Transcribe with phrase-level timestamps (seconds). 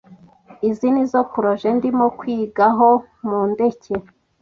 [0.69, 2.89] izi nizo proje ndimo kwiga ho
[3.27, 3.93] mu ndeke